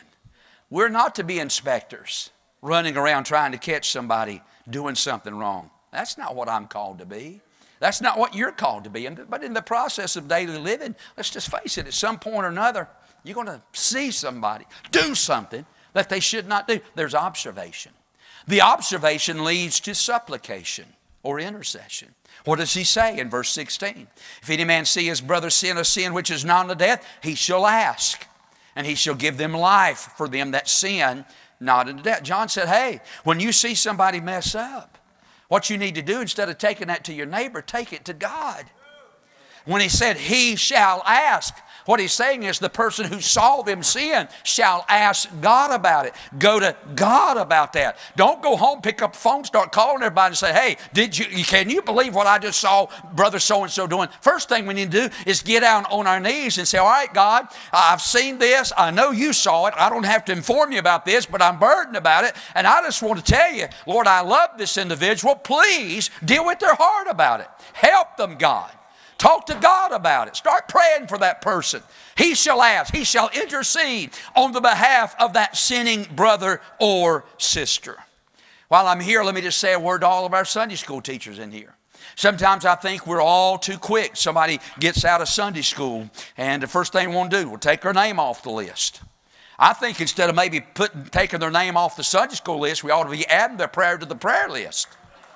[0.69, 2.31] We're not to be inspectors
[2.61, 5.69] running around trying to catch somebody doing something wrong.
[5.91, 7.41] That's not what I'm called to be.
[7.79, 9.07] That's not what you're called to be.
[9.07, 12.47] But in the process of daily living, let's just face it, at some point or
[12.47, 12.87] another,
[13.23, 16.79] you're going to see somebody do something that they should not do.
[16.95, 17.91] There's observation.
[18.47, 20.85] The observation leads to supplication
[21.21, 22.15] or intercession.
[22.45, 24.07] What does he say in verse 16?
[24.41, 27.35] If any man see his brother sin a sin which is not unto death, he
[27.35, 28.25] shall ask,
[28.75, 31.25] and he shall give them life for them that sin
[31.59, 32.23] not into debt.
[32.23, 34.97] John said, hey, when you see somebody mess up,
[35.47, 38.13] what you need to do instead of taking that to your neighbor, take it to
[38.13, 38.65] God.
[39.65, 41.55] When he said, He shall ask,
[41.85, 46.13] what he's saying is the person who saw them sin shall ask God about it.
[46.37, 47.97] Go to God about that.
[48.15, 51.25] Don't go home, pick up the phone, start calling everybody and say, hey, did you,
[51.43, 54.09] can you believe what I just saw brother so-and-so doing?
[54.21, 56.87] First thing we need to do is get down on our knees and say, all
[56.87, 58.71] right, God, I've seen this.
[58.77, 59.73] I know you saw it.
[59.77, 62.35] I don't have to inform you about this, but I'm burdened about it.
[62.55, 65.35] And I just want to tell you, Lord, I love this individual.
[65.35, 67.47] Please deal with their heart about it.
[67.73, 68.71] Help them, God.
[69.23, 70.35] Talk to God about it.
[70.35, 71.81] Start praying for that person.
[72.17, 77.95] He shall ask, he shall intercede on the behalf of that sinning brother or sister.
[78.67, 80.99] While I'm here, let me just say a word to all of our Sunday school
[80.99, 81.73] teachers in here.
[82.17, 84.17] Sometimes I think we're all too quick.
[84.17, 87.59] Somebody gets out of Sunday school, and the first thing we want to do, we'll
[87.59, 88.99] take their name off the list.
[89.57, 92.91] I think instead of maybe putting, taking their name off the Sunday school list, we
[92.91, 94.89] ought to be adding their prayer to the prayer list,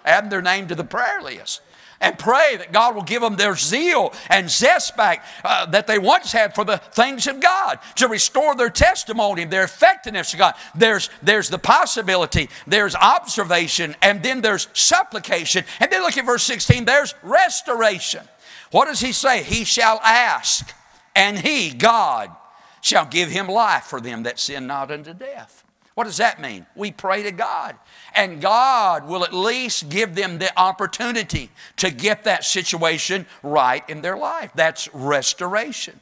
[0.03, 1.61] adding their name to the prayer list
[1.99, 5.99] and pray that God will give them their zeal and zest back uh, that they
[5.99, 10.55] once had for the things of God, to restore their testimony, their effectiveness to God.
[10.75, 15.65] There's, there's the possibility, there's observation, and then there's supplication.
[15.79, 18.27] And then look at verse 16, there's restoration.
[18.71, 19.43] What does he say?
[19.43, 20.73] He shall ask,
[21.15, 22.35] and he, God,
[22.81, 25.63] shall give him life for them that sin not unto death.
[25.97, 26.67] What does that mean?
[26.75, 27.75] We pray to God,
[28.13, 34.03] and God will at least give them the opportunity to get that situation right in
[34.03, 34.51] their life.
[34.53, 35.99] That's restoration.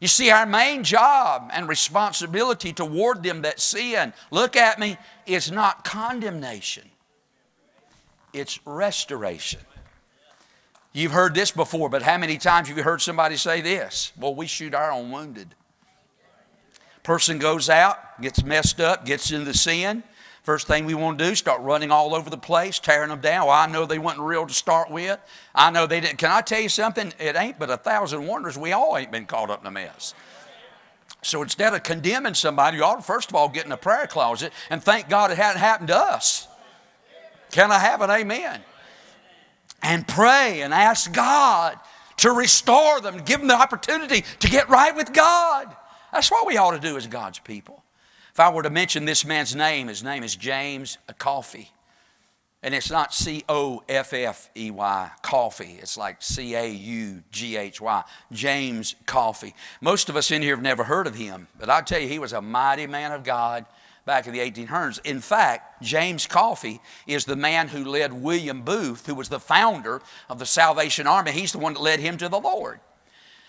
[0.00, 5.52] You see, our main job and responsibility toward them that sin, look at me, is
[5.52, 6.90] not condemnation,
[8.32, 9.60] it's restoration.
[10.92, 14.10] You've heard this before, but how many times have you heard somebody say this?
[14.18, 15.54] Well, we shoot our own wounded.
[17.06, 20.02] Person goes out, gets messed up, gets into sin.
[20.42, 23.46] First thing we want to do, start running all over the place, tearing them down.
[23.46, 25.20] Well, I know they weren't real to start with.
[25.54, 26.18] I know they didn't.
[26.18, 27.12] Can I tell you something?
[27.20, 30.14] It ain't but a thousand wonders we all ain't been caught up in a mess.
[31.22, 34.08] So instead of condemning somebody, you ought to first of all get in a prayer
[34.08, 36.48] closet and thank God it hadn't happened to us.
[37.52, 38.62] Can I have an amen?
[39.80, 41.78] And pray and ask God
[42.16, 45.72] to restore them, give them the opportunity to get right with God.
[46.12, 47.82] That's what we ought to do as God's people.
[48.32, 51.68] If I were to mention this man's name, his name is James Caughey.
[52.62, 55.78] And it's not C O F F E Y, coffee.
[55.80, 59.54] It's like C A U G H Y, James Caughey.
[59.80, 62.18] Most of us in here have never heard of him, but I tell you, he
[62.18, 63.66] was a mighty man of God
[64.04, 65.00] back in the 1800s.
[65.04, 70.00] In fact, James Caughey is the man who led William Booth, who was the founder
[70.28, 71.32] of the Salvation Army.
[71.32, 72.80] He's the one that led him to the Lord.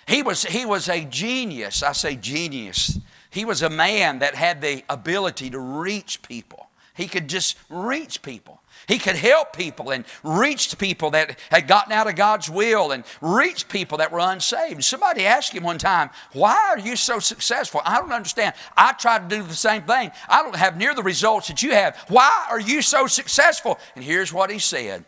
[0.07, 1.83] He was, he was a genius.
[1.83, 2.99] I say genius.
[3.29, 6.69] He was a man that had the ability to reach people.
[6.95, 8.61] He could just reach people.
[8.87, 13.03] He could help people and reach people that had gotten out of God's will and
[13.19, 14.83] reach people that were unsaved.
[14.83, 17.81] Somebody asked him one time, Why are you so successful?
[17.83, 18.55] I don't understand.
[18.77, 20.11] I try to do the same thing.
[20.29, 21.97] I don't have near the results that you have.
[22.07, 23.77] Why are you so successful?
[23.95, 25.03] And here's what he said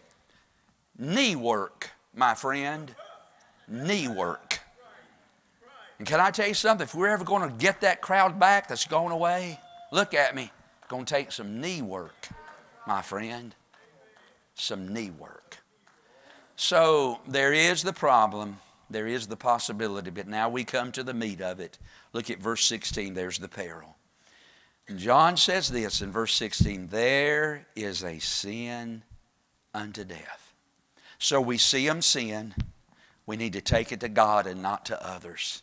[0.97, 2.93] Knee work, my friend.
[3.67, 4.59] Knee work.
[5.99, 6.85] And can I tell you something?
[6.85, 9.59] If we're ever going to get that crowd back that's going away,
[9.91, 10.51] look at me.
[10.79, 12.29] It's going to take some knee work,
[12.87, 13.53] my friend
[14.61, 15.57] some knee work.
[16.55, 18.59] So there is the problem,
[18.89, 21.79] there is the possibility, but now we come to the meat of it.
[22.13, 23.95] Look at verse 16, there's the peril.
[24.95, 29.03] John says this in verse 16 there is a sin
[29.73, 30.53] unto death.
[31.19, 32.55] So we see them sin,
[33.25, 35.61] we need to take it to God and not to others.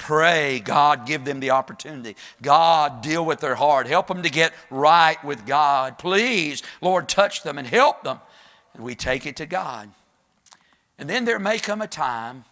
[0.00, 2.16] Pray, God, give them the opportunity.
[2.40, 3.86] God, deal with their heart.
[3.86, 5.98] Help them to get right with God.
[5.98, 8.18] Please, Lord, touch them and help them.
[8.72, 9.90] And we take it to God.
[10.98, 12.46] And then there may come a time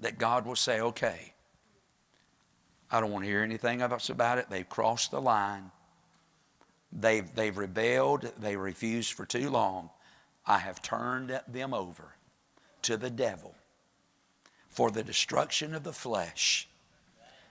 [0.00, 1.32] that God will say, okay,
[2.90, 4.50] I don't want to hear anything else about it.
[4.50, 5.70] They've crossed the line.
[6.92, 8.30] They've, they've rebelled.
[8.38, 9.88] They refused for too long.
[10.44, 12.16] I have turned them over
[12.82, 13.54] to the devil
[14.78, 16.68] for the destruction of the flesh,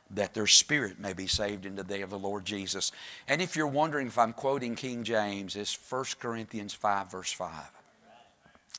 [0.09, 2.89] that their spirit may be saved in the day of the Lord Jesus.
[3.27, 7.51] And if you're wondering if I'm quoting King James, it's 1 Corinthians 5, verse 5.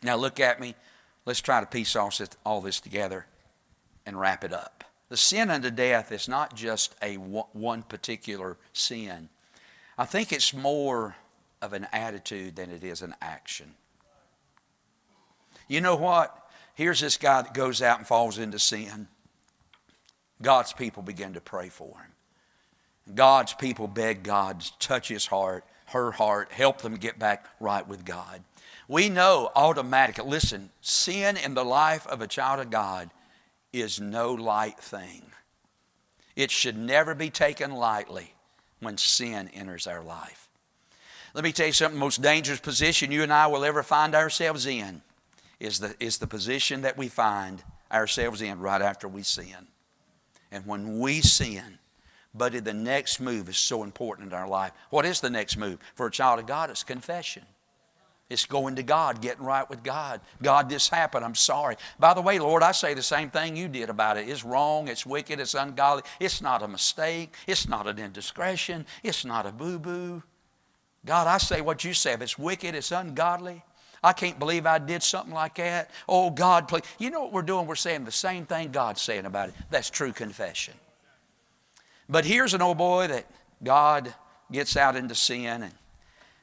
[0.02, 0.74] Now look at me.
[1.26, 3.26] Let's try to piece all this, together
[4.06, 4.82] and wrap it up.
[5.10, 9.28] The sin unto death is not just a one particular sin.
[9.98, 11.16] I think it's more
[11.60, 13.74] of an attitude than it is an action.
[15.68, 16.47] You know what?
[16.78, 19.08] Here's this guy that goes out and falls into sin.
[20.40, 23.16] God's people begin to pray for him.
[23.16, 27.84] God's people beg God to touch his heart, her heart, help them get back right
[27.84, 28.44] with God.
[28.86, 33.10] We know automatically, listen, sin in the life of a child of God
[33.72, 35.22] is no light thing.
[36.36, 38.34] It should never be taken lightly
[38.78, 40.48] when sin enters our life.
[41.34, 44.14] Let me tell you something, the most dangerous position you and I will ever find
[44.14, 45.02] ourselves in
[45.60, 49.68] is the, is the position that we find ourselves in right after we sin.
[50.50, 51.78] And when we sin,
[52.34, 54.72] buddy, the next move is so important in our life.
[54.90, 55.78] What is the next move?
[55.94, 57.44] For a child of God, it's confession.
[58.30, 60.20] It's going to God, getting right with God.
[60.42, 61.24] God, this happened.
[61.24, 61.76] I'm sorry.
[61.98, 64.28] By the way, Lord, I say the same thing you did about it.
[64.28, 64.88] It's wrong.
[64.88, 65.40] It's wicked.
[65.40, 66.02] It's ungodly.
[66.20, 67.34] It's not a mistake.
[67.46, 68.84] It's not an indiscretion.
[69.02, 70.22] It's not a boo boo.
[71.06, 72.12] God, I say what you say.
[72.12, 73.64] If it's wicked, it's ungodly,
[74.02, 75.90] I can't believe I did something like that.
[76.08, 76.84] Oh, God, please.
[76.98, 77.66] You know what we're doing?
[77.66, 79.54] We're saying the same thing God's saying about it.
[79.70, 80.74] That's true confession.
[82.08, 83.26] But here's an old boy that
[83.62, 84.14] God
[84.50, 85.72] gets out into sin and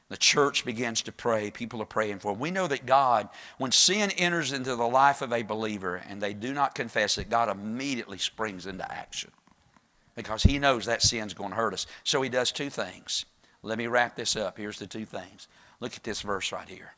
[0.08, 1.50] the church begins to pray.
[1.50, 2.38] People are praying for him.
[2.38, 6.32] We know that God, when sin enters into the life of a believer and they
[6.32, 9.32] do not confess it, God immediately springs into action
[10.14, 11.86] because he knows that sin's going to hurt us.
[12.04, 13.24] So he does two things.
[13.62, 14.58] Let me wrap this up.
[14.58, 15.48] Here's the two things.
[15.80, 16.94] Look at this verse right here.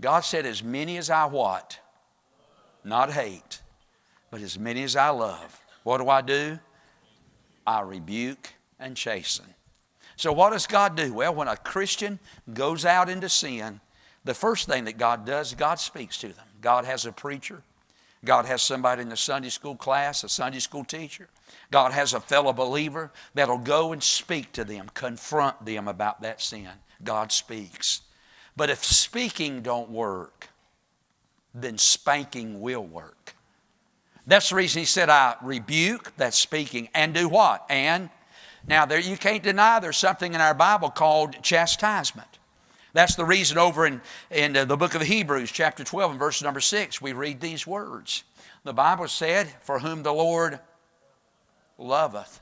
[0.00, 1.78] God said, As many as I what?
[2.84, 3.62] Not hate,
[4.30, 5.60] but as many as I love.
[5.82, 6.58] What do I do?
[7.66, 9.46] I rebuke and chasten.
[10.16, 11.12] So, what does God do?
[11.12, 12.18] Well, when a Christian
[12.52, 13.80] goes out into sin,
[14.24, 16.46] the first thing that God does, God speaks to them.
[16.60, 17.62] God has a preacher.
[18.24, 21.28] God has somebody in the Sunday school class, a Sunday school teacher.
[21.70, 26.40] God has a fellow believer that'll go and speak to them, confront them about that
[26.40, 26.68] sin.
[27.02, 28.00] God speaks.
[28.56, 30.48] But if speaking don't work,
[31.54, 33.34] then spanking will work.
[34.26, 37.66] That's the reason he said, I rebuke, that's speaking, and do what?
[37.68, 38.10] And
[38.66, 42.38] now there you can't deny there's something in our Bible called chastisement.
[42.94, 44.00] That's the reason over in,
[44.30, 48.22] in the book of Hebrews, chapter 12, and verse number 6, we read these words.
[48.62, 50.60] The Bible said, For whom the Lord
[51.76, 52.40] loveth,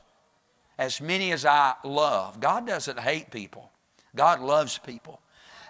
[0.78, 2.38] as many as I love.
[2.38, 3.72] God doesn't hate people,
[4.14, 5.21] God loves people.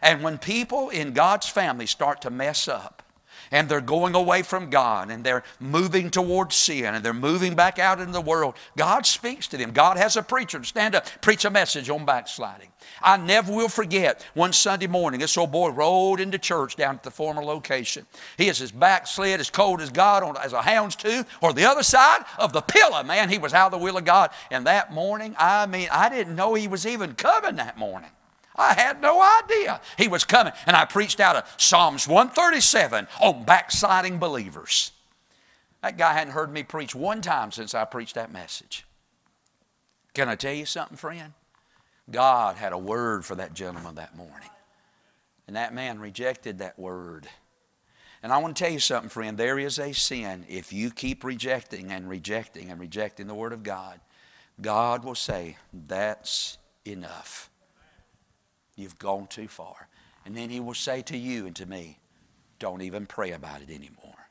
[0.03, 3.03] And when people in God's family start to mess up,
[3.53, 7.79] and they're going away from God and they're moving towards sin and they're moving back
[7.79, 9.73] out into the world, God speaks to them.
[9.73, 12.69] God has a preacher to stand up, preach a message on backsliding.
[13.03, 17.03] I never will forget one Sunday morning, this old boy rode into church down at
[17.03, 18.07] the former location.
[18.39, 21.67] He is as backslid, as cold as God, on, as a hound's tooth, or the
[21.67, 23.03] other side of the pillow.
[23.03, 24.31] Man, he was out of the will of God.
[24.51, 28.11] And that morning, I mean, I didn't know he was even coming that morning.
[28.57, 30.53] I had no idea he was coming.
[30.67, 34.93] And I preached out of Psalms 137 on backsliding believers.
[35.83, 38.85] That guy hadn't heard me preach one time since I preached that message.
[40.15, 41.33] Can I tell you something, friend?
[42.11, 44.51] God had a word for that gentleman that morning.
[45.47, 47.29] And that man rejected that word.
[48.23, 49.37] And I want to tell you something, friend.
[49.37, 53.65] There is a sin if you keep rejecting and rejecting and rejecting the Word of
[53.65, 53.99] God.
[54.61, 57.51] God will say, That's enough.
[58.77, 59.89] You've gone too far.
[60.25, 61.99] And then He will say to you and to me,
[62.59, 64.29] Don't even pray about it anymore.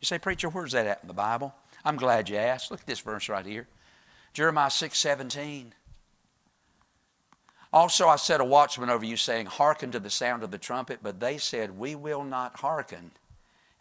[0.00, 1.54] You say, Preacher, where's that at in the Bible?
[1.84, 2.70] I'm glad you asked.
[2.70, 3.68] Look at this verse right here
[4.32, 5.74] Jeremiah 6 17.
[7.72, 10.98] Also, I set a watchman over you, saying, Hearken to the sound of the trumpet.
[11.02, 13.12] But they said, We will not hearken.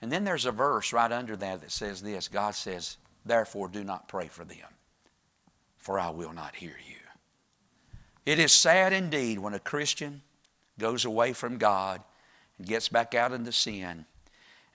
[0.01, 3.83] And then there's a verse right under that that says this God says, Therefore, do
[3.83, 4.57] not pray for them,
[5.77, 7.00] for I will not hear you.
[8.25, 10.21] It is sad indeed when a Christian
[10.77, 12.01] goes away from God
[12.57, 14.05] and gets back out into sin.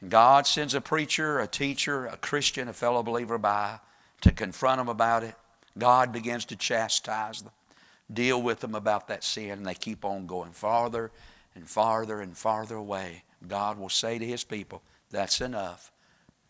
[0.01, 3.78] And God sends a preacher, a teacher, a Christian, a fellow believer by
[4.22, 5.34] to confront them about it.
[5.78, 7.53] God begins to chastise them,
[8.12, 11.11] deal with them about that sin, and they keep on going farther
[11.55, 13.22] and farther and farther away.
[13.47, 15.92] God will say to His people, That's enough.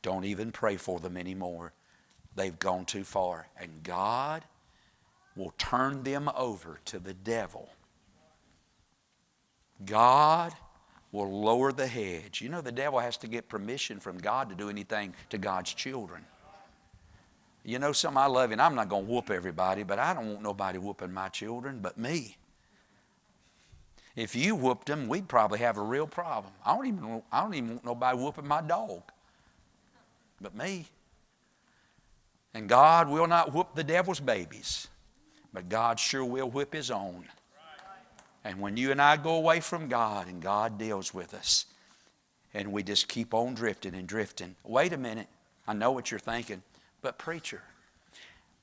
[0.03, 1.73] Don't even pray for them anymore.
[2.37, 3.49] They've gone too far.
[3.59, 4.45] And God
[5.37, 7.69] will turn them over to the devil.
[9.85, 10.55] God
[11.13, 12.41] will lower the hedge.
[12.41, 15.73] You know, the devil has to get permission from God to do anything to God's
[15.75, 16.25] children.
[17.65, 20.29] You know something I love, and I'm not going to whoop everybody, but I don't
[20.29, 22.37] want nobody whooping my children but me.
[24.15, 26.53] If you whooped them, we'd probably have a real problem.
[26.65, 29.03] I don't even, I don't even want nobody whooping my dog
[30.41, 30.87] but me.
[32.55, 34.89] And God will not whoop the devil's babies.
[35.57, 37.25] But God sure will whip His own.
[38.45, 41.65] And when you and I go away from God and God deals with us,
[42.53, 45.29] and we just keep on drifting and drifting, wait a minute,
[45.67, 46.63] I know what you're thinking,
[47.01, 47.63] but preacher,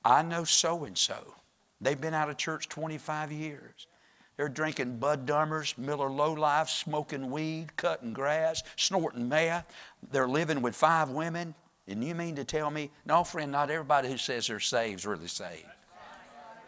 [0.04, 1.34] I know so and so.
[1.80, 3.88] They've been out of church 25 years.
[4.36, 9.66] They're drinking Bud Dummers, Miller Low Life, smoking weed, cutting grass, snorting meth.
[10.12, 11.56] They're living with five women.
[11.88, 15.06] And you mean to tell me, no, friend, not everybody who says they're saved is
[15.06, 15.66] really saved.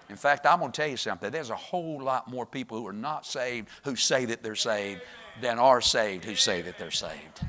[0.08, 1.30] In fact, I'm going to tell you something.
[1.30, 5.02] There's a whole lot more people who are not saved who say that they're saved
[5.40, 7.40] than are saved who say that they're saved.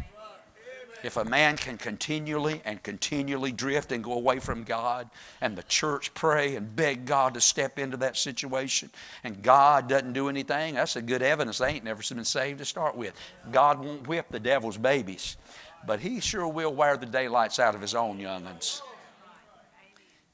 [1.04, 5.10] If a man can continually and continually drift and go away from God,
[5.42, 8.90] and the church pray and beg God to step into that situation,
[9.24, 12.66] and God doesn't do anything, that's a good evidence they ain't never been saved to
[12.66, 13.14] start with.
[13.52, 15.38] God won't whip the devil's babies,
[15.86, 18.82] but He sure will wear the daylights out of His own young'uns.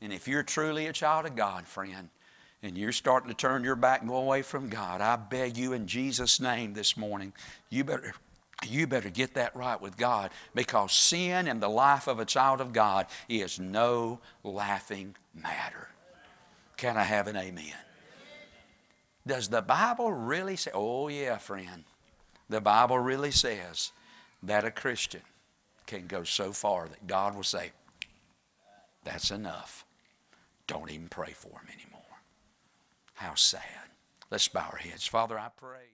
[0.03, 2.09] And if you're truly a child of God, friend,
[2.61, 5.71] and you're starting to turn your back and go away from God, I beg you
[5.71, 7.31] in Jesus' name this morning,
[7.69, 8.13] you better,
[8.67, 12.59] you better get that right with God because sin in the life of a child
[12.59, 15.87] of God is no laughing matter.
[16.75, 17.73] Can I have an amen?
[19.25, 21.85] Does the Bible really say, oh, yeah, friend,
[22.49, 23.93] the Bible really says
[24.43, 25.21] that a Christian
[25.85, 27.71] can go so far that God will say,
[29.05, 29.85] that's enough.
[30.67, 32.01] Don't even pray for him anymore.
[33.15, 33.61] How sad.
[34.31, 35.05] Let's bow our heads.
[35.05, 35.93] Father, I pray.